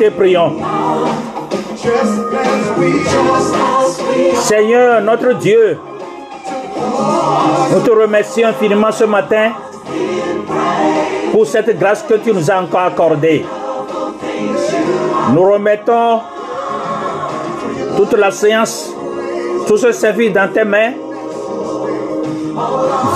[0.00, 0.56] Et prions.
[4.34, 5.78] Seigneur, notre Dieu,
[7.72, 9.52] nous te remercions infiniment ce matin
[11.32, 13.44] pour cette grâce que tu nous as encore accordée.
[15.32, 16.20] Nous remettons
[17.96, 18.92] toute la séance,
[19.66, 20.92] tout ce service dans tes mains.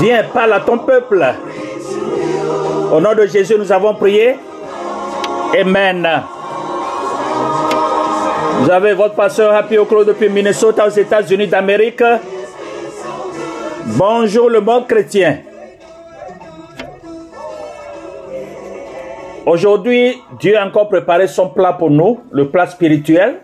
[0.00, 1.24] Viens, parle à ton peuple.
[2.92, 4.36] Au nom de Jésus, nous avons prié.
[5.60, 6.06] Amen.
[8.60, 12.02] Vous avez votre pasteur Happy Oclo depuis Minnesota aux États-Unis d'Amérique.
[13.96, 15.38] Bonjour le monde chrétien.
[19.46, 23.36] Aujourd'hui, Dieu a encore préparé son plat pour nous, le plat spirituel.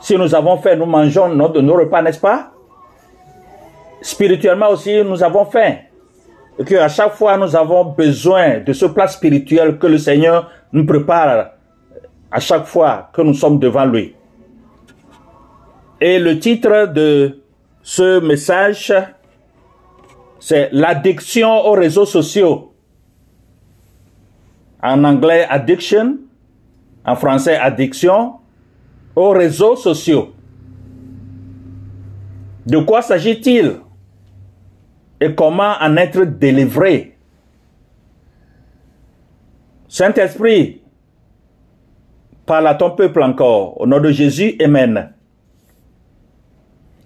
[0.00, 2.50] Si nous avons fait, nous mangeons nos, nos repas, n'est-ce pas?
[4.02, 5.76] Spirituellement aussi, nous avons faim.
[6.58, 10.84] Et qu'à chaque fois, nous avons besoin de ce plat spirituel que le Seigneur nous
[10.84, 11.55] prépare
[12.30, 14.14] à chaque fois que nous sommes devant lui.
[16.00, 17.42] Et le titre de
[17.82, 18.92] ce message,
[20.38, 22.74] c'est l'addiction aux réseaux sociaux.
[24.82, 26.18] En anglais, addiction.
[27.04, 28.34] En français, addiction
[29.14, 30.32] aux réseaux sociaux.
[32.66, 33.76] De quoi s'agit-il?
[35.20, 37.16] Et comment en être délivré?
[39.88, 40.82] Saint-Esprit,
[42.46, 43.80] parle à ton peuple encore.
[43.80, 45.12] Au nom de Jésus, Amen.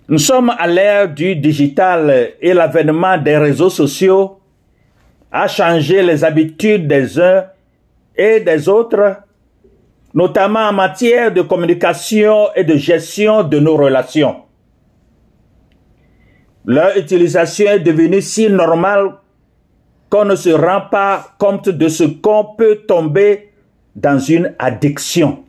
[0.08, 4.40] Nous sommes à l'ère du digital et l'avènement des réseaux sociaux
[5.32, 7.44] a changé les habitudes des uns
[8.16, 9.18] et des autres,
[10.12, 14.42] notamment en matière de communication et de gestion de nos relations.
[16.66, 19.12] Leur utilisation est devenue si normale
[20.10, 23.49] qu'on ne se rend pas compte de ce qu'on peut tomber
[23.94, 25.44] dans une addiction.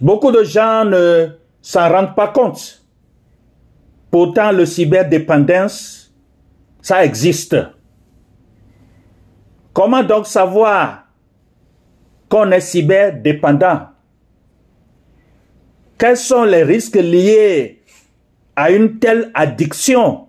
[0.00, 1.28] Beaucoup de gens ne
[1.60, 2.84] s'en rendent pas compte.
[4.10, 6.14] Pourtant, le cyberdépendance,
[6.80, 7.56] ça existe.
[9.72, 11.04] Comment donc savoir
[12.28, 13.88] qu'on est cyberdépendant?
[15.98, 17.82] Quels sont les risques liés
[18.54, 20.26] à une telle addiction?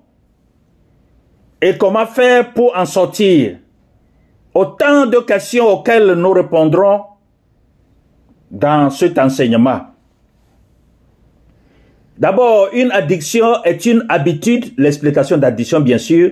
[1.62, 3.58] Et comment faire pour en sortir?
[4.54, 7.04] Autant de questions auxquelles nous répondrons
[8.50, 9.82] dans cet enseignement.
[12.18, 16.32] D'abord, une addiction est une habitude, l'explication d'addiction bien sûr.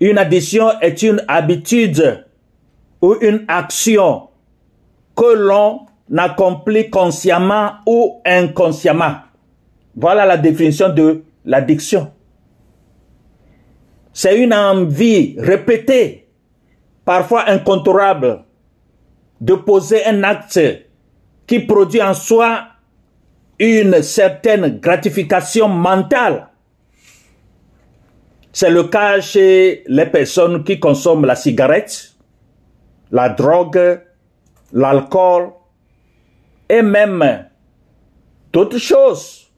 [0.00, 2.24] Une addiction est une habitude
[3.02, 4.28] ou une action
[5.14, 5.80] que l'on
[6.16, 9.16] accomplit consciemment ou inconsciemment.
[9.94, 12.10] Voilà la définition de l'addiction.
[14.12, 16.23] C'est une envie répétée,
[17.04, 18.44] parfois incontrôlable,
[19.40, 20.60] de poser un acte
[21.46, 22.68] qui produit en soi
[23.58, 26.48] une certaine gratification mentale.
[28.52, 32.14] C'est le cas chez les personnes qui consomment la cigarette,
[33.10, 34.00] la drogue,
[34.72, 35.52] l'alcool
[36.68, 37.48] et même
[38.52, 39.50] d'autres choses,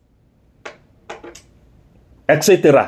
[2.29, 2.79] etc.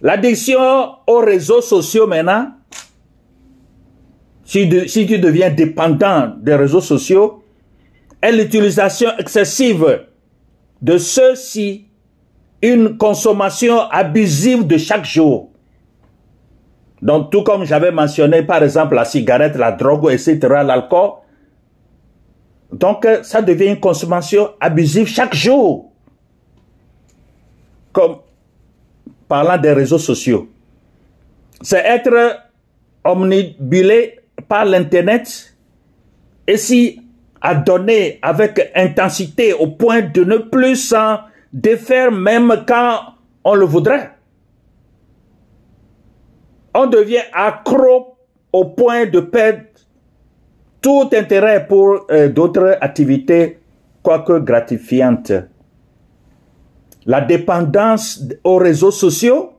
[0.00, 2.52] L'addiction aux réseaux sociaux maintenant,
[4.48, 7.44] si, si tu deviens dépendant des réseaux sociaux,
[8.22, 10.06] est l'utilisation excessive
[10.80, 11.84] de ceux-ci,
[12.62, 15.50] une consommation abusive de chaque jour.
[17.02, 21.10] Donc, tout comme j'avais mentionné, par exemple, la cigarette, la drogue, etc., l'alcool.
[22.72, 25.92] Donc, ça devient une consommation abusive chaque jour.
[27.92, 28.16] Comme
[29.28, 30.48] parlant des réseaux sociaux.
[31.60, 32.38] C'est être
[33.04, 35.56] omnibulé par l'Internet
[36.46, 37.00] et si
[37.40, 41.18] à donner avec intensité au point de ne plus s'en
[41.52, 43.00] défaire même quand
[43.44, 44.10] on le voudrait.
[46.74, 48.16] On devient accro
[48.52, 49.62] au point de perdre
[50.80, 53.58] tout intérêt pour euh, d'autres activités,
[54.02, 55.32] quoique gratifiantes.
[57.06, 59.52] La dépendance aux réseaux sociaux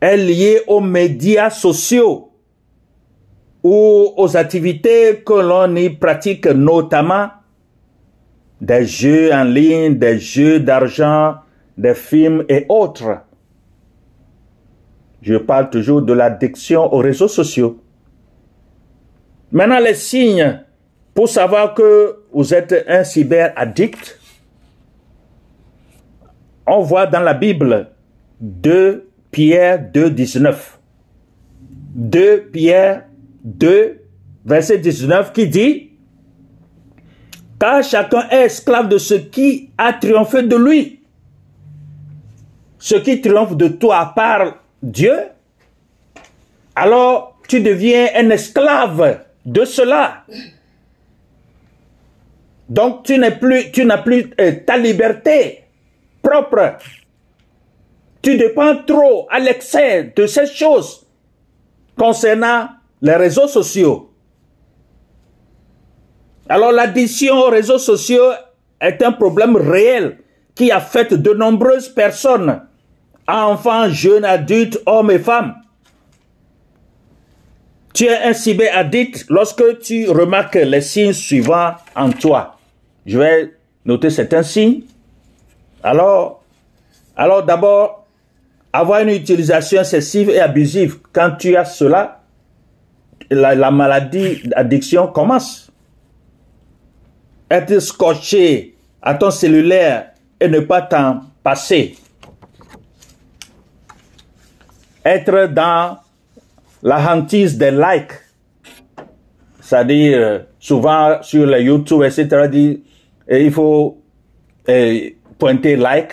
[0.00, 2.25] est liée aux médias sociaux
[3.62, 7.28] ou aux activités que l'on y pratique, notamment
[8.60, 11.36] des jeux en ligne, des jeux d'argent,
[11.76, 13.18] des films et autres.
[15.22, 17.80] Je parle toujours de l'addiction aux réseaux sociaux.
[19.50, 20.60] Maintenant, les signes
[21.16, 24.20] pour savoir que vous êtes un cyber-addict,
[26.66, 27.88] on voit dans la Bible
[28.40, 30.78] 2 Pierre 2, 19.
[31.94, 33.05] 2 Pierre
[33.46, 34.02] 2,
[34.44, 35.90] verset 19, qui dit,
[37.58, 41.00] car chacun est esclave de ce qui a triomphé de lui.
[42.78, 45.16] Ce qui triomphe de toi par Dieu,
[46.74, 50.24] alors tu deviens un esclave de cela.
[52.68, 55.64] Donc tu n'es plus, tu n'as plus euh, ta liberté
[56.20, 56.78] propre.
[58.22, 61.06] Tu dépends trop à l'excès de ces choses
[61.96, 62.68] concernant
[63.02, 64.10] les réseaux sociaux.
[66.48, 68.30] Alors l'addition aux réseaux sociaux
[68.80, 70.18] est un problème réel
[70.54, 72.62] qui affecte de nombreuses personnes,
[73.26, 75.54] enfants, jeunes, adultes, hommes et femmes.
[77.92, 82.58] Tu es un cyber-addict lorsque tu remarques les signes suivants en toi.
[83.06, 83.54] Je vais
[83.84, 84.82] noter certains signes.
[85.82, 86.42] Alors,
[87.16, 88.06] alors d'abord,
[88.72, 90.98] avoir une utilisation excessive et abusive.
[91.12, 92.20] Quand tu as cela,
[93.30, 95.66] la, la maladie d'addiction commence
[97.50, 101.96] être scotché à ton cellulaire et ne pas t'en passer.
[105.04, 105.98] Être dans
[106.82, 108.12] la hantise des likes.
[109.60, 112.48] C'est-à-dire, souvent sur les YouTube, etc.,
[113.28, 114.00] et il faut
[115.38, 116.12] pointer like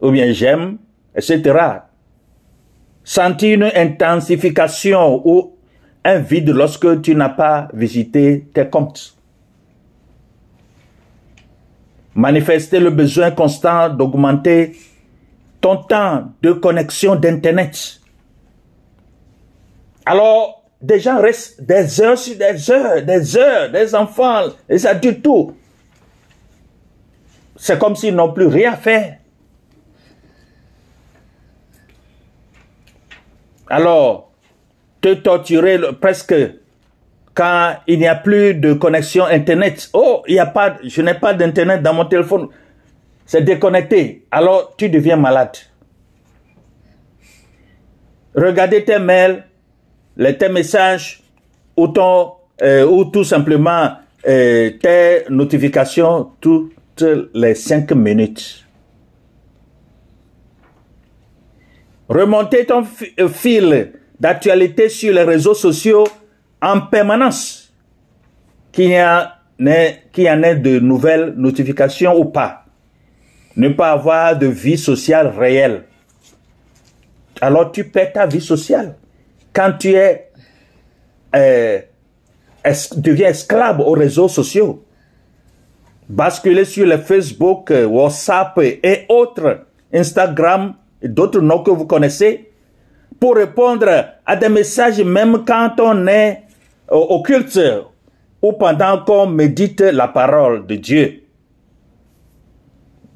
[0.00, 0.78] ou bien j'aime,
[1.14, 1.42] etc.
[3.04, 5.56] Sentir une intensification ou
[6.04, 9.16] un vide lorsque tu n'as pas visité tes comptes
[12.14, 14.76] manifester le besoin constant d'augmenter
[15.60, 18.00] ton temps de connexion d'Internet.
[20.06, 25.22] Alors, des gens restent des heures sur des heures, des heures, des enfants, des adultes,
[25.22, 25.54] tout.
[27.56, 29.18] C'est comme s'ils n'ont plus rien fait.
[33.68, 34.29] Alors,
[35.00, 36.34] te torturer presque
[37.34, 39.88] quand il n'y a plus de connexion Internet.
[39.92, 42.48] Oh, il y a pas, je n'ai pas d'Internet dans mon téléphone.
[43.24, 44.26] C'est déconnecté.
[44.30, 45.56] Alors, tu deviens malade.
[48.34, 49.44] Regardez tes mails,
[50.16, 51.22] les, tes messages,
[51.76, 53.92] ou, ton, euh, ou tout simplement
[54.28, 57.04] euh, tes notifications toutes
[57.34, 58.66] les cinq minutes.
[62.08, 62.84] Remontez ton
[63.18, 66.06] euh, fil d'actualité sur les réseaux sociaux
[66.60, 67.72] en permanence
[68.70, 72.64] qu'il y, en ait de nouvelles notifications ou pas.
[73.56, 75.84] Ne pas avoir de vie sociale réelle.
[77.40, 78.96] Alors tu perds ta vie sociale.
[79.52, 80.30] Quand tu es,
[81.34, 81.80] euh,
[82.96, 84.84] deviens esclave aux réseaux sociaux.
[86.08, 92.49] Basculer sur le Facebook, euh, WhatsApp et autres, Instagram et d'autres noms que vous connaissez,
[93.20, 93.88] pour répondre
[94.24, 96.42] à des messages même quand on est
[96.90, 97.60] au culte
[98.42, 101.22] ou pendant qu'on médite la parole de Dieu.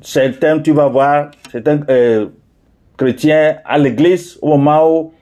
[0.03, 2.27] Certains, tu vas voir, certains euh,
[2.99, 5.13] chrétiens à l'église, au moment où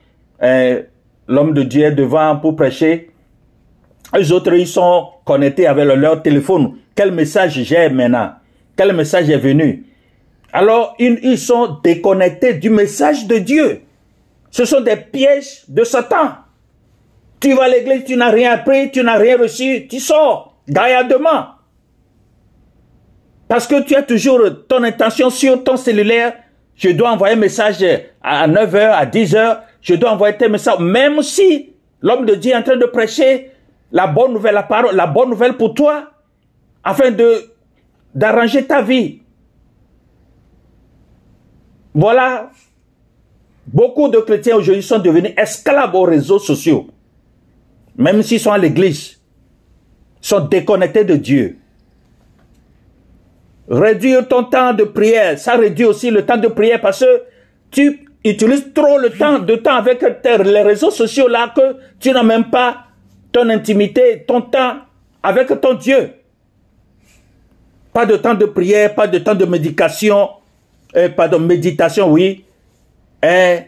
[0.43, 0.83] euh,
[1.29, 3.09] l'homme de Dieu est devant pour prêcher,
[4.13, 6.73] les autres, ils sont connectés avec leur téléphone.
[6.93, 8.33] Quel message j'ai maintenant?
[8.75, 9.85] Quel message est venu?
[10.51, 13.81] Alors, ils, ils sont déconnectés du message de Dieu.
[14.53, 16.35] Ce sont des pièges de Satan.
[17.39, 21.55] Tu vas à l'église, tu n'as rien appris, tu n'as rien reçu, tu sors gaillardement.
[23.47, 26.35] Parce que tu as toujours ton intention sur ton cellulaire.
[26.75, 27.83] Je dois envoyer un message
[28.21, 29.61] à 9h, à 10h.
[29.81, 30.77] Je dois envoyer tes messages.
[30.77, 33.49] Même si l'homme de Dieu est en train de prêcher
[33.91, 36.11] la bonne nouvelle, la parole, la bonne nouvelle pour toi,
[36.83, 37.41] afin de,
[38.13, 39.23] d'arranger ta vie.
[41.95, 42.51] Voilà.
[43.67, 46.87] Beaucoup de chrétiens aujourd'hui sont devenus esclaves aux réseaux sociaux
[47.97, 49.19] même s'ils sont à l'église,
[50.21, 51.57] sont déconnectés de Dieu.
[53.69, 57.23] Réduire ton temps de prière, ça réduit aussi le temps de prière parce que
[57.71, 62.23] tu utilises trop le temps de temps avec les réseaux sociaux là que tu n'as
[62.23, 62.85] même pas
[63.31, 64.77] ton intimité, ton temps
[65.21, 66.11] avec ton Dieu.
[67.93, 70.29] Pas de temps de prière, pas de temps de médication,
[71.15, 72.43] pas de méditation, oui.
[73.23, 73.59] Et,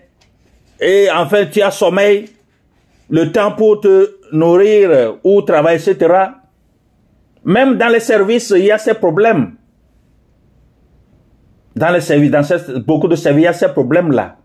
[0.80, 1.08] et
[1.52, 2.30] tu as sommeil,
[3.10, 6.14] le temps pour te nourrir ou travailler, etc.
[7.46, 9.54] Même dans les services, il y a ces problèmes.
[11.76, 12.44] Dans les services, dans
[12.86, 14.38] beaucoup de services, il y a ces problèmes-là.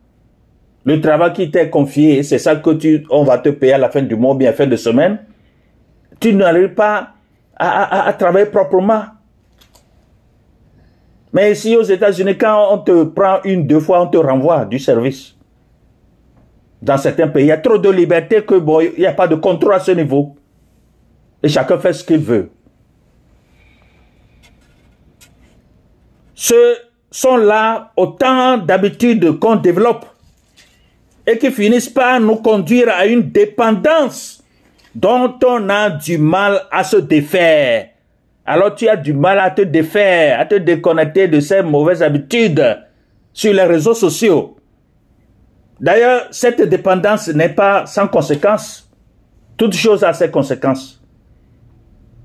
[0.85, 3.91] Le travail qui t'est confié, c'est ça que tu, on va te payer à la
[3.91, 5.19] fin du mois, bien fin de semaine.
[6.21, 7.15] Tu n'arrives pas
[7.57, 9.05] à, à travailler proprement.
[11.33, 14.79] Mais ici aux États-Unis, quand on te prend une, deux fois, on te renvoie du
[14.79, 15.37] service
[16.83, 17.45] dans certains pays.
[17.45, 19.81] Il y a trop de liberté que bon, il n'y a pas de contrôle à
[19.81, 20.35] ce niveau.
[21.43, 22.51] Et chacun fait ce qu'il veut.
[26.35, 26.77] Ce
[27.11, 30.07] sont là autant d'habitudes qu'on développe
[31.27, 34.43] et qui finissent par nous conduire à une dépendance
[34.95, 37.90] dont on a du mal à se défaire.
[38.47, 42.79] Alors tu as du mal à te défaire, à te déconnecter de ces mauvaises habitudes
[43.33, 44.57] sur les réseaux sociaux.
[45.81, 48.91] D'ailleurs, cette dépendance n'est pas sans conséquences.
[49.57, 51.03] Toute chose a ses conséquences.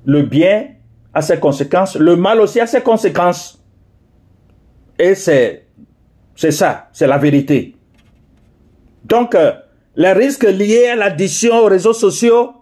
[0.05, 0.67] Le bien
[1.13, 3.61] a ses conséquences, le mal aussi a ses conséquences.
[4.99, 5.65] Et c'est,
[6.35, 7.75] c'est ça, c'est la vérité.
[9.05, 9.53] Donc, euh,
[9.95, 12.53] les risques liés à l'addition aux réseaux sociaux,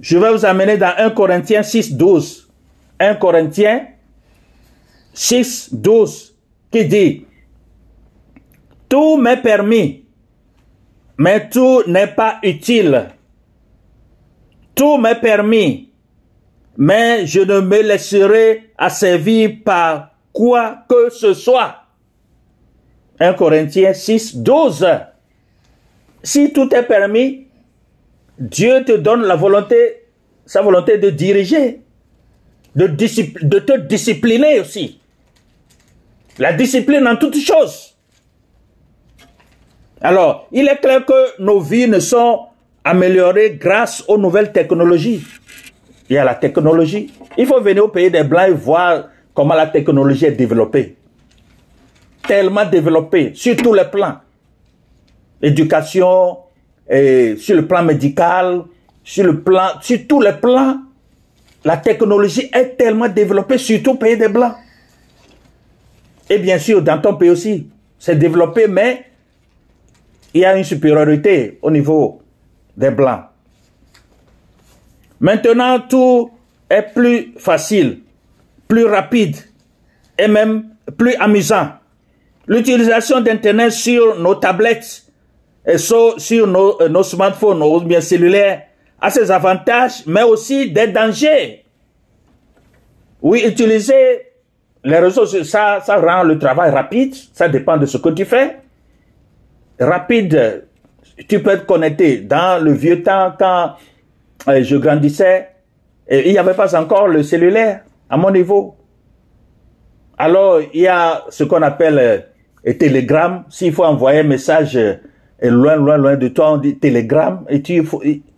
[0.00, 2.48] je vais vous amener dans 1 Corinthiens 6, 12.
[2.98, 3.86] 1 Corinthiens
[5.12, 6.36] 6, 12,
[6.70, 7.26] qui dit,
[8.88, 10.04] tout m'est permis,
[11.18, 13.08] mais tout n'est pas utile.
[14.74, 15.90] Tout m'est permis,
[16.76, 21.76] mais je ne me laisserai asservir par quoi que ce soit.
[23.18, 24.86] 1 Corinthiens 6, 12.
[26.22, 27.48] Si tout est permis,
[28.40, 30.06] Dieu te donne la volonté,
[30.46, 31.80] sa volonté de diriger,
[32.74, 34.98] de, te discipliner aussi.
[36.38, 37.94] La discipline en toutes choses.
[40.00, 42.46] Alors, il est clair que nos vies ne sont
[42.82, 45.22] améliorées grâce aux nouvelles technologies.
[46.08, 47.12] Il y a la technologie.
[47.36, 50.96] Il faut venir au pays des Blancs et voir comment la technologie est développée.
[52.26, 54.16] Tellement développée sur tous les plans.
[55.42, 56.38] Éducation,
[56.90, 58.64] et sur le plan médical,
[59.04, 60.80] sur le plan, sur tous les plans,
[61.64, 64.54] la technologie est tellement développée, surtout au pays des Blancs.
[66.28, 67.68] Et bien sûr, dans ton pays aussi,
[67.98, 69.06] c'est développé, mais
[70.34, 72.20] il y a une supériorité au niveau
[72.76, 73.22] des Blancs.
[75.20, 76.30] Maintenant, tout
[76.68, 78.00] est plus facile,
[78.66, 79.36] plus rapide
[80.18, 81.68] et même plus amusant.
[82.46, 85.09] L'utilisation d'Internet sur nos tablettes
[85.66, 88.62] et sur, nos, euh, nos smartphones ou bien cellulaires
[89.00, 91.64] a ses avantages, mais aussi des dangers.
[93.22, 94.26] Oui, utiliser
[94.84, 98.56] les réseaux, ça, ça rend le travail rapide, ça dépend de ce que tu fais.
[99.78, 100.64] Rapide,
[101.28, 102.18] tu peux être connecté.
[102.18, 103.74] Dans le vieux temps, quand
[104.48, 105.48] euh, je grandissais,
[106.10, 108.74] il n'y avait pas encore le cellulaire à mon niveau.
[110.18, 111.98] Alors, il y a ce qu'on appelle
[112.66, 113.44] euh, télégramme.
[113.48, 114.78] S'il faut envoyer un message
[115.42, 117.44] euh, loin, loin, loin de toi, on dit télégramme.
[117.48, 117.82] Et tu,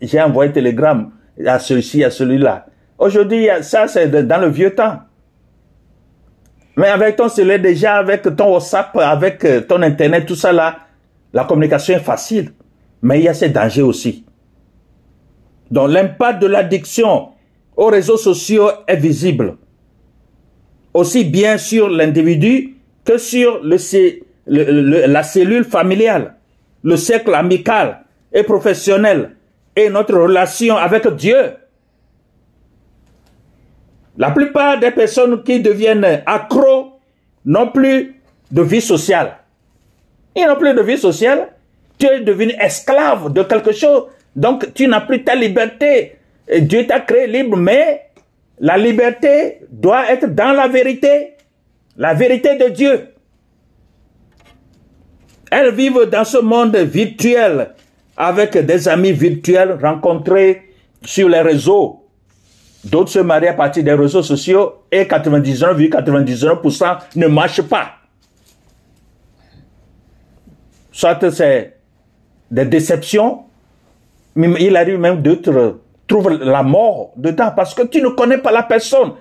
[0.01, 1.11] j'ai envoyé télégramme
[1.45, 2.67] à celui-ci, à celui-là.
[2.99, 5.01] Aujourd'hui, ça, c'est dans le vieux temps.
[6.77, 10.79] Mais avec ton cellulaire déjà, avec ton WhatsApp, avec euh, ton Internet, tout ça là,
[11.33, 12.53] la communication est facile.
[13.03, 14.25] Mais il y a ces dangers aussi.
[15.71, 17.29] Donc l'impact de l'addiction
[17.77, 19.57] aux réseaux sociaux est visible.
[20.95, 26.37] Aussi bien sur l'individu que sur le, la cellule familiale,
[26.83, 29.37] le cercle amical et professionnel
[29.77, 31.55] et notre relation avec Dieu.
[34.19, 37.01] La plupart des personnes qui deviennent accros
[37.45, 38.21] n'ont plus
[38.51, 39.39] de vie sociale.
[40.37, 41.49] Ils n'ont plus de vie sociale.
[41.99, 44.07] Tu es devenu esclave de quelque chose.
[44.37, 46.17] Donc tu n'as plus ta liberté.
[46.61, 48.07] Dieu t'a créé libre, mais
[48.59, 51.35] la liberté doit être dans la vérité.
[51.97, 53.12] La vérité de Dieu.
[55.55, 57.73] Elles vivent dans ce monde virtuel
[58.17, 60.63] avec des amis virtuels rencontrés
[61.05, 61.99] sur les réseaux
[62.85, 67.93] D'autres se marient à partir des réseaux sociaux et 99,99% ne marchent pas.
[70.91, 71.77] Soit c'est
[72.51, 73.43] des déceptions,
[74.35, 78.53] mais il arrive même d'autres trouvent la mort dedans parce que tu ne connais pas
[78.53, 79.13] la personne.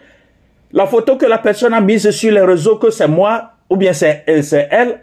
[0.72, 3.92] La photo que la personne a mise sur les réseaux, que c'est moi ou bien
[3.94, 5.02] c'est elle,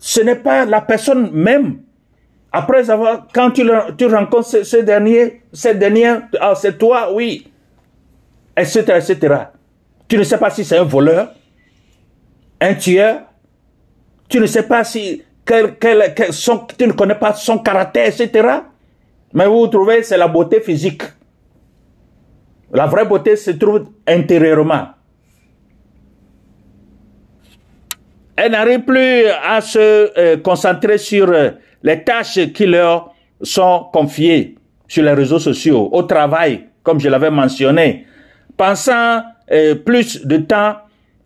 [0.00, 1.82] ce n'est pas la personne même.
[2.50, 3.62] Après avoir, quand tu,
[3.96, 7.50] tu rencontres ce, ce dernier, ce dernier, ah, c'est toi, oui
[8.60, 9.34] etc., etc.
[10.08, 11.32] Tu ne sais pas si c'est un voleur,
[12.60, 13.22] un tueur.
[14.28, 15.76] Tu ne sais pas si quel,
[16.30, 18.48] son, tu ne connais pas son caractère, etc.
[19.32, 21.02] Mais vous trouvez, c'est la beauté physique.
[22.72, 24.88] La vraie beauté se trouve intérieurement.
[28.36, 29.78] Elle n'arrive plus à se
[30.18, 31.50] euh, concentrer sur euh,
[31.82, 34.56] les tâches qui leur sont confiées
[34.88, 38.06] sur les réseaux sociaux, au travail, comme je l'avais mentionné,
[38.56, 40.76] pensant euh, plus de temps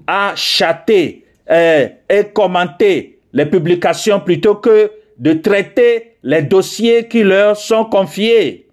[0.06, 7.84] à chatter et commenter les publications plutôt que de traiter les dossiers qui leur sont
[7.84, 8.66] confiés.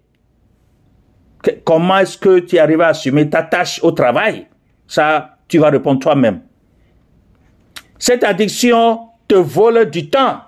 [1.64, 4.46] comment est-ce que tu arrives à assumer ta tâche au travail?
[4.86, 6.40] Ça, tu vas répondre toi-même.
[8.02, 10.40] Cette addiction te vole du temps,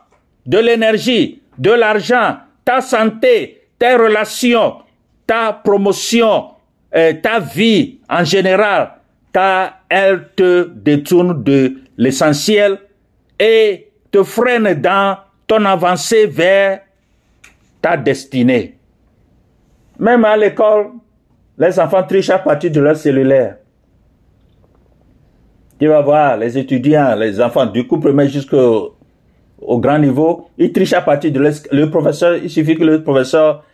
[0.45, 4.79] de l'énergie, de l'argent, ta santé, tes relations,
[5.25, 6.47] ta promotion,
[6.97, 8.95] euh, ta vie en général,
[9.33, 12.77] ta, elle te détourne de l'essentiel
[13.39, 16.81] et te freine dans ton avancée vers
[17.81, 18.77] ta destinée.
[20.01, 20.89] Même à l'école,
[21.57, 23.59] les enfants trichent à partir de leur cellulaire.
[25.79, 28.97] Tu vas voir les étudiants, les enfants du coup premier jusqu'au
[29.61, 31.41] au grand niveau, ils trichent à partir de
[31.73, 32.37] le professeur.
[32.37, 33.65] Il suffit que le professeur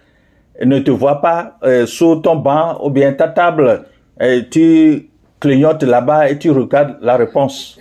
[0.65, 3.85] ne te voit pas euh, sur ton banc ou bien ta table.
[4.21, 5.09] Et tu
[5.41, 7.79] clignotes là-bas et tu regardes la réponse.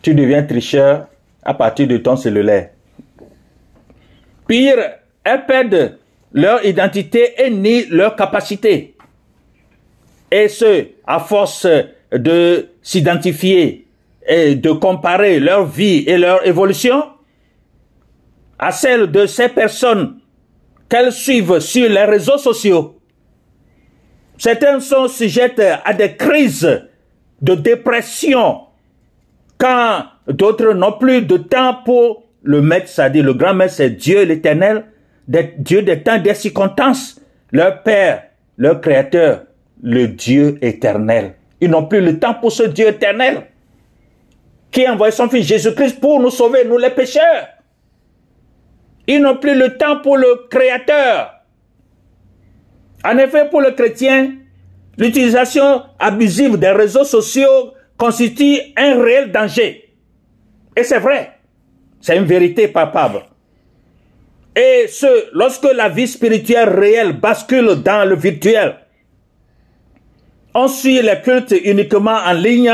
[0.00, 1.08] Tu deviens tricheur
[1.42, 2.70] à partir de ton cellulaire.
[4.46, 4.78] Pire,
[5.22, 5.98] elles perdent
[6.32, 8.94] leur identité et ni leur capacité.
[10.30, 11.66] Et ce, à force
[12.14, 13.86] de s'identifier
[14.26, 17.04] et de comparer leur vie et leur évolution
[18.58, 20.18] à celle de ces personnes
[20.88, 22.98] qu'elles suivent sur les réseaux sociaux.
[24.38, 26.82] Certains sont sujets à des crises
[27.42, 28.60] de dépression
[29.58, 34.24] quand d'autres n'ont plus de temps pour le maître, c'est-à-dire le grand maître, c'est Dieu
[34.24, 34.84] l'éternel,
[35.28, 37.20] Dieu des temps, des circonstances,
[37.52, 38.24] leur Père,
[38.56, 39.44] leur Créateur,
[39.82, 41.34] le Dieu éternel.
[41.64, 43.46] Ils n'ont plus le temps pour ce Dieu éternel
[44.70, 47.48] qui a envoyé son Fils Jésus-Christ pour nous sauver, nous les pécheurs.
[49.06, 51.40] Ils n'ont plus le temps pour le Créateur.
[53.02, 54.32] En effet, pour le chrétien,
[54.98, 59.94] l'utilisation abusive des réseaux sociaux constitue un réel danger.
[60.76, 61.32] Et c'est vrai.
[62.02, 63.22] C'est une vérité palpable.
[64.54, 68.76] Et ce, lorsque la vie spirituelle réelle bascule dans le virtuel,
[70.54, 72.72] on suit les cultes uniquement en ligne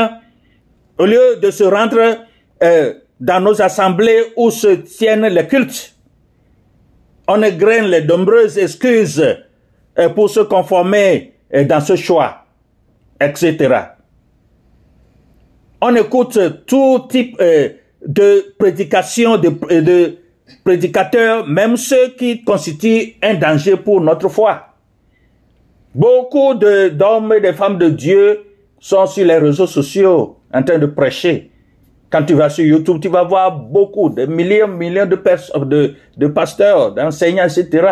[0.97, 2.17] au lieu de se rendre
[2.63, 5.95] euh, dans nos assemblées où se tiennent les cultes.
[7.27, 9.23] On égrène les nombreuses excuses
[9.97, 12.45] euh, pour se conformer euh, dans ce choix,
[13.19, 13.75] etc.
[15.81, 19.49] On écoute tout type de prédication de,
[19.81, 20.17] de
[20.63, 24.70] prédicateurs, même ceux qui constituent un danger pour notre foi.
[25.93, 28.43] Beaucoup d'hommes et de femmes de Dieu
[28.79, 31.51] sont sur les réseaux sociaux en train de prêcher.
[32.09, 35.95] Quand tu vas sur YouTube, tu vas voir beaucoup, de millions, millions de personnes, de,
[36.17, 37.87] de pasteurs, d'enseignants, etc.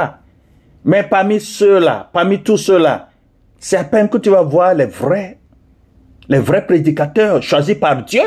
[0.84, 3.10] Mais parmi ceux-là, parmi tous ceux-là,
[3.60, 5.38] c'est à peine que tu vas voir les vrais,
[6.28, 8.24] les vrais prédicateurs choisis par Dieu.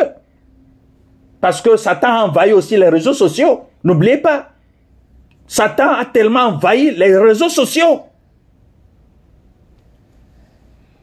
[1.41, 3.63] Parce que Satan a envahi aussi les réseaux sociaux.
[3.83, 4.51] N'oubliez pas.
[5.47, 8.03] Satan a tellement envahi les réseaux sociaux.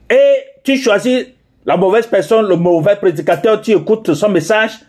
[0.09, 1.27] Et tu choisis
[1.65, 4.79] la mauvaise personne, le mauvais prédicateur, tu écoutes son message,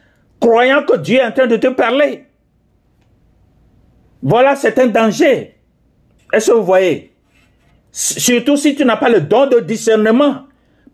[0.41, 2.25] croyant que Dieu est en train de te parler.
[4.23, 5.57] Voilà, c'est un danger.
[6.33, 7.13] Est-ce que vous voyez?
[7.93, 10.43] Surtout si tu n'as pas le don de discernement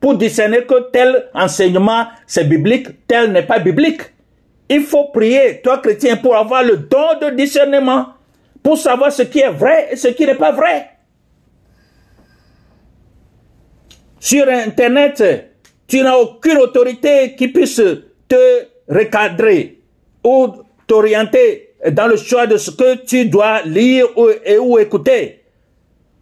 [0.00, 4.02] pour discerner que tel enseignement c'est biblique, tel n'est pas biblique.
[4.68, 8.06] Il faut prier, toi chrétien, pour avoir le don de discernement,
[8.62, 10.95] pour savoir ce qui est vrai et ce qui n'est pas vrai.
[14.18, 15.52] Sur Internet,
[15.87, 17.83] tu n'as aucune autorité qui puisse
[18.29, 19.81] te recadrer
[20.24, 20.52] ou
[20.87, 24.07] t'orienter dans le choix de ce que tu dois lire
[24.44, 25.42] et, ou écouter.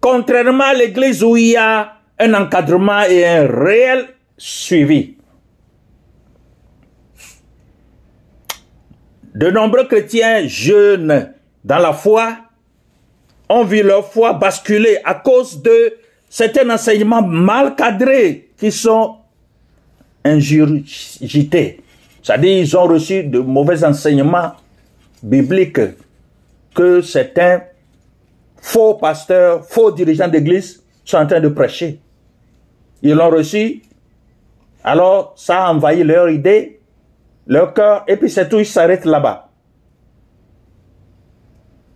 [0.01, 5.17] Contrairement à l'église où il y a un encadrement et un réel suivi.
[9.35, 11.33] De nombreux chrétiens jeunes
[11.65, 12.37] dans la foi
[13.49, 15.95] ont vu leur foi basculer à cause de
[16.35, 19.19] certains enseignements mal cadrés qui sont
[20.25, 21.81] ingurgités.
[22.21, 24.51] C'est-à-dire ils ont reçu de mauvais enseignements
[25.23, 25.79] bibliques
[26.75, 27.63] que certains
[28.57, 32.01] faux pasteurs, faux dirigeants d'église sont en train de prêcher.
[33.01, 33.83] Ils l'ont reçu,
[34.83, 36.81] alors ça a envahi leur idée
[37.47, 39.51] leur cœur, et puis c'est tout, ils s'arrêtent là-bas.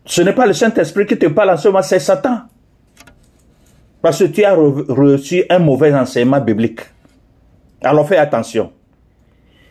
[0.04, 2.42] Ce n'est pas le Saint-Esprit qui te parle en ce moment, c'est Satan.
[4.00, 6.80] Parce que tu as reçu un mauvais enseignement biblique.
[7.82, 8.72] Alors fais attention.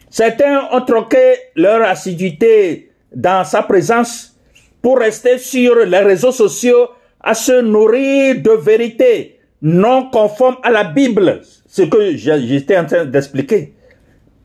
[0.09, 4.37] Certains ont troqué leur assiduité dans sa présence
[4.81, 6.89] pour rester sur les réseaux sociaux
[7.21, 11.41] à se nourrir de vérités non conformes à la Bible.
[11.65, 13.73] Ce que j'étais en train d'expliquer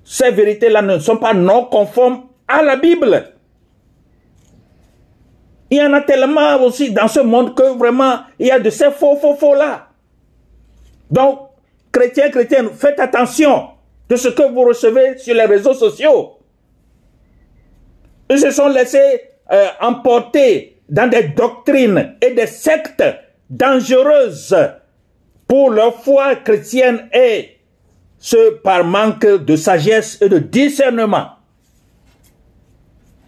[0.04, 3.31] ces vérités-là ne sont pas non conformes à la Bible.
[5.72, 8.68] Il y en a tellement aussi dans ce monde que vraiment, il y a de
[8.68, 9.88] ces faux, faux, faux là.
[11.10, 11.48] Donc,
[11.90, 13.68] chrétiens, chrétiennes, faites attention
[14.06, 16.32] de ce que vous recevez sur les réseaux sociaux.
[18.28, 23.02] Ils se sont laissés euh, emporter dans des doctrines et des sectes
[23.48, 24.54] dangereuses
[25.48, 27.56] pour leur foi chrétienne et
[28.18, 31.28] ce par manque de sagesse et de discernement.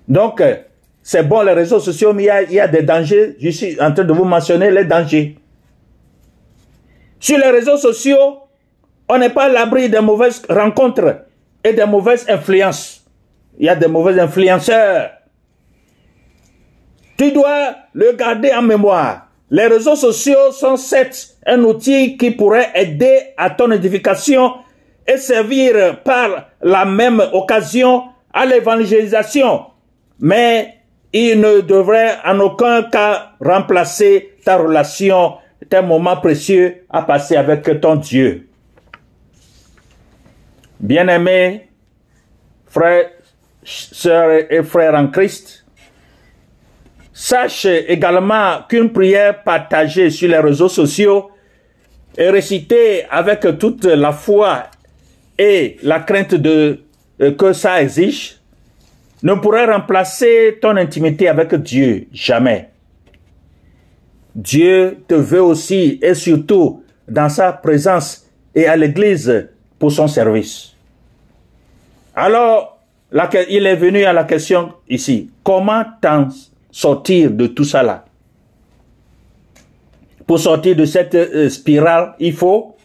[0.07, 0.57] Donc, euh,
[1.07, 3.37] c'est bon les réseaux sociaux, mais il y, a, des dangers.
[3.39, 5.37] Je suis en train de vous mentionner les dangers.
[7.21, 8.39] Sur les réseaux sociaux,
[9.07, 11.27] on n'est pas à l'abri des mauvaises rencontres
[11.63, 13.05] et des mauvaises influences.
[13.59, 15.11] Il y a des mauvais influenceurs.
[17.19, 19.29] Tu dois le garder en mémoire.
[19.51, 24.55] Les réseaux sociaux sont certes un outil qui pourrait aider à ton édification
[25.07, 29.67] et servir par la même occasion à l'évangélisation.
[30.19, 30.79] Mais
[31.15, 35.35] il ne devrait en aucun cas remplacer ta relation,
[35.71, 38.49] tes moments précieux à passer avec ton Dieu.
[40.81, 41.69] Bien-aimés,
[42.67, 43.11] frères,
[43.63, 45.65] sœurs et frères en Christ,
[47.13, 51.31] sache également qu'une prière partagée sur les réseaux sociaux
[52.19, 54.65] et récitée avec toute la foi
[55.39, 56.81] et la crainte de,
[57.21, 58.39] euh, que ça exige
[59.25, 62.69] ne pourrait remplacer ton intimité avec Dieu, jamais.
[64.35, 70.75] Dieu te veut aussi et surtout dans sa présence et à l'église pour son service.
[72.15, 72.79] Alors,
[73.49, 76.29] il est venu à la question ici, comment t'en
[76.71, 78.05] sortir de tout ça là?
[80.27, 82.77] Pour sortir de cette euh, spirale, il faut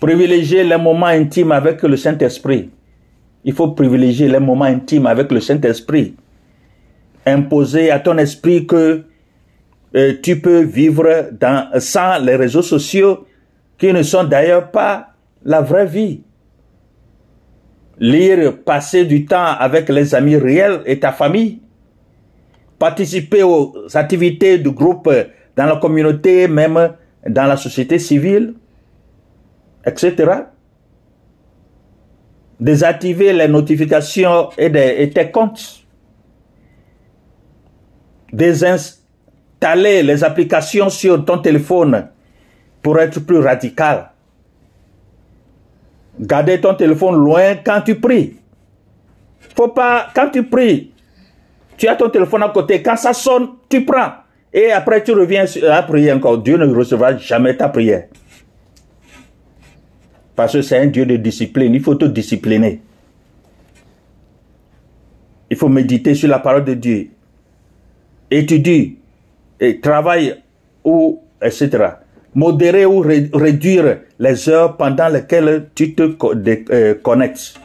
[0.00, 2.70] privilégier les moments intimes avec le Saint-Esprit.
[3.44, 6.14] Il faut privilégier les moments intimes avec le Saint-Esprit.
[7.26, 9.04] Imposer à ton esprit que
[9.94, 13.26] euh, tu peux vivre dans, sans les réseaux sociaux
[13.78, 15.08] qui ne sont d'ailleurs pas
[15.44, 16.22] la vraie vie.
[17.98, 21.60] Lire, passer du temps avec les amis réels et ta famille.
[22.78, 25.10] Participer aux activités du groupe
[25.56, 26.94] dans la communauté, même
[27.28, 28.54] dans la société civile,
[29.84, 30.42] etc
[32.62, 35.84] désactiver les notifications et, tes comptes,
[38.32, 42.08] désinstaller les applications sur ton téléphone
[42.80, 44.10] pour être plus radical.
[46.20, 48.36] Garder ton téléphone loin quand tu pries.
[49.56, 50.92] Faut pas, quand tu pries,
[51.76, 52.80] tu as ton téléphone à côté.
[52.80, 54.12] Quand ça sonne, tu prends.
[54.52, 56.38] Et après, tu reviens à prier encore.
[56.38, 58.04] Dieu ne recevra jamais ta prière.
[60.34, 61.74] Parce que c'est un Dieu de discipline.
[61.74, 62.80] Il faut te discipliner.
[65.50, 67.08] Il faut méditer sur la parole de Dieu.
[68.30, 68.98] Étudier,
[69.60, 70.34] et travailler,
[70.82, 71.70] ou, etc.
[72.34, 76.16] Modérer ou réduire les heures pendant lesquelles tu te
[76.72, 77.60] euh, connectes.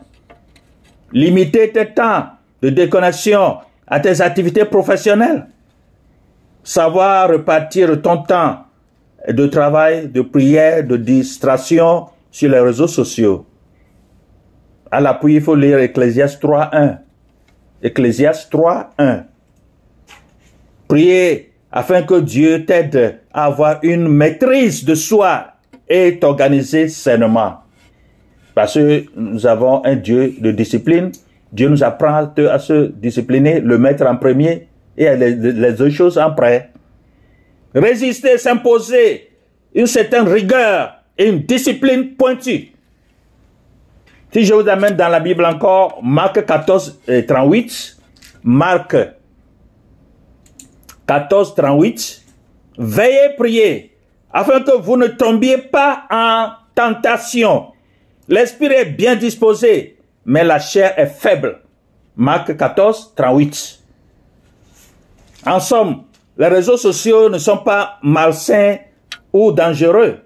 [1.14, 2.26] Limiter tes temps
[2.62, 5.48] de déconnexion à tes activités professionnelles.
[6.64, 8.66] Savoir repartir ton temps
[9.28, 13.46] de travail, de prière, de distraction, sur les réseaux sociaux.
[14.92, 16.98] À l'appui, il faut lire Ecclésias 3.1.
[17.82, 19.24] Ecclésias 3.1.
[20.88, 25.48] Priez afin que Dieu t'aide à avoir une maîtrise de soi
[25.90, 27.58] et t'organiser sainement.
[28.56, 31.12] Parce que nous avons un Dieu de discipline.
[31.52, 36.18] Dieu nous apprend à se discipliner, le mettre en premier et les, les autres choses
[36.18, 36.72] en prêt.
[37.76, 39.30] Résister, s'imposer
[39.76, 42.74] une certaine rigueur une discipline pointue.
[44.32, 47.98] Si je vous amène dans la Bible encore, Marc 14, 38,
[48.44, 48.96] Marc
[51.08, 52.24] 14, 38,
[52.78, 53.98] veillez prier
[54.32, 57.68] afin que vous ne tombiez pas en tentation.
[58.28, 61.62] L'esprit est bien disposé, mais la chair est faible.
[62.16, 63.80] Marc 14, 38.
[65.46, 66.04] En somme,
[66.38, 68.78] les réseaux sociaux ne sont pas malsains
[69.32, 70.20] ou dangereux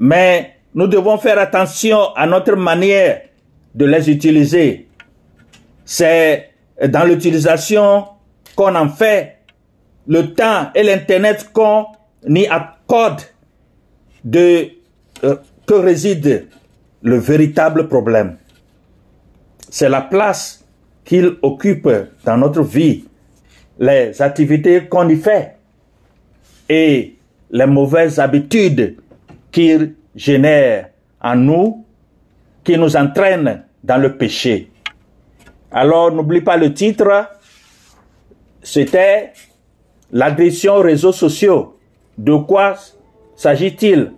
[0.00, 3.20] mais nous devons faire attention à notre manière
[3.74, 4.88] de les utiliser.
[5.84, 6.50] C'est
[6.88, 8.06] dans l'utilisation
[8.56, 9.36] qu'on en fait,
[10.08, 11.84] le temps et l'Internet qu'on
[12.26, 13.20] y accorde
[14.24, 14.70] de,
[15.22, 15.36] euh,
[15.66, 16.46] que réside
[17.02, 18.36] le véritable problème.
[19.68, 20.64] C'est la place
[21.04, 21.88] qu'il occupe
[22.24, 23.04] dans notre vie,
[23.78, 25.56] les activités qu'on y fait
[26.68, 27.16] et
[27.50, 28.96] les mauvaises habitudes
[29.50, 31.84] qui génère en nous,
[32.64, 34.70] qui nous entraîne dans le péché.
[35.70, 37.28] Alors n'oublie pas le titre,
[38.62, 39.32] c'était
[40.12, 41.78] l'agression aux réseaux sociaux.
[42.18, 42.74] De quoi
[43.36, 44.12] s'agit-il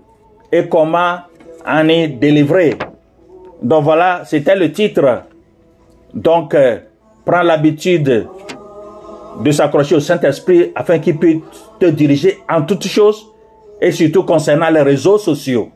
[0.50, 1.18] et comment
[1.66, 2.76] en est délivré?
[3.62, 5.22] Donc voilà, c'était le titre.
[6.12, 6.78] Donc, euh,
[7.24, 8.26] prends l'habitude
[9.40, 11.40] de s'accrocher au Saint-Esprit afin qu'il puisse
[11.78, 13.31] te diriger en toutes choses
[13.82, 15.72] et surtout concernant les réseaux sociaux.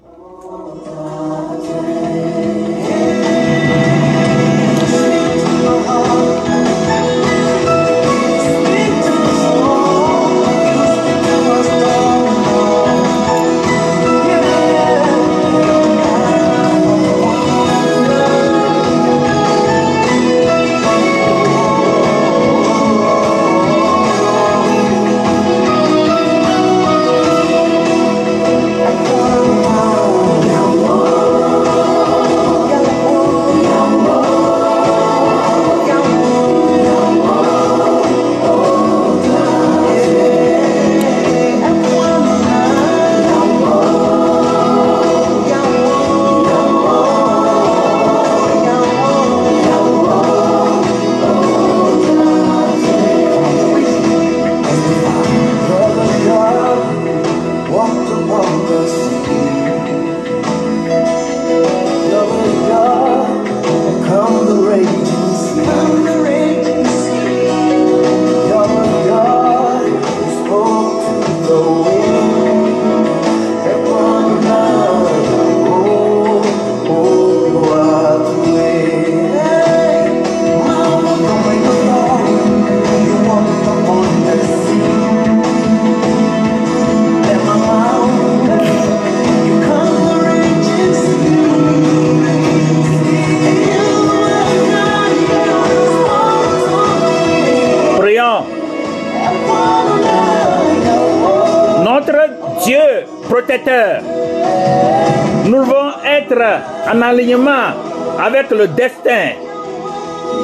[108.57, 109.33] Le destin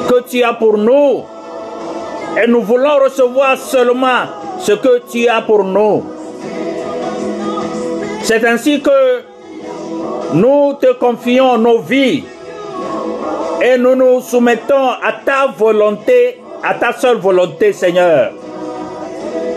[0.07, 1.23] que tu as pour nous.
[2.41, 4.25] Et nous voulons recevoir seulement
[4.59, 6.03] ce que tu as pour nous.
[8.23, 9.21] C'est ainsi que
[10.33, 12.23] nous te confions nos vies
[13.61, 18.31] et nous nous soumettons à ta volonté, à ta seule volonté, Seigneur.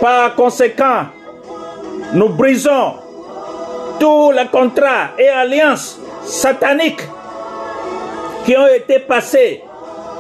[0.00, 1.06] Par conséquent,
[2.12, 2.94] nous brisons
[3.98, 7.02] tous les contrats et alliances sataniques
[8.46, 9.60] qui ont été passés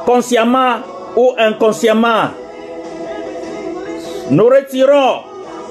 [0.04, 0.78] consciemment
[1.16, 2.30] ou inconsciemment.
[4.30, 5.20] Nous retirons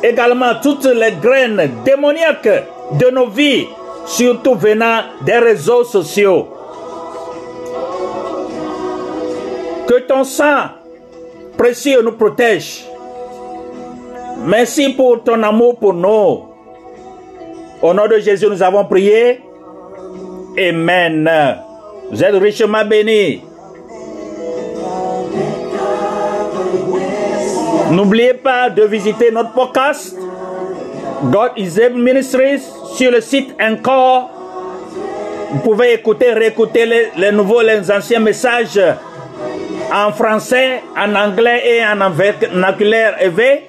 [0.01, 2.63] également toutes les graines démoniaques
[2.93, 3.67] de nos vies,
[4.05, 6.47] surtout venant des réseaux sociaux.
[9.85, 10.69] Que ton sang
[11.57, 12.85] précieux nous protège.
[14.45, 16.45] Merci pour ton amour pour nous.
[17.81, 19.41] Au nom de Jésus, nous avons prié.
[20.57, 21.64] Amen.
[22.11, 23.41] Vous êtes richement bénis.
[27.91, 30.15] N'oubliez pas de visiter notre podcast
[31.31, 32.61] God is Able Ministries
[32.95, 34.29] sur le site encore.
[35.51, 38.79] Vous pouvez écouter, réécouter les, nouveaux, les anciens messages
[39.93, 43.63] en français, en anglais et en vernaculaire élevé.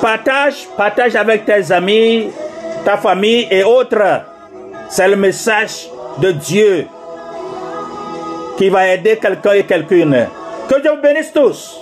[0.00, 2.30] Partage, partage avec tes amis,
[2.84, 4.22] ta famille et autres.
[4.88, 6.86] C'est le message de Dieu
[8.56, 10.26] qui va aider quelqu'un et quelqu'une.
[10.68, 11.80] Que Dieu vous bénisse tous.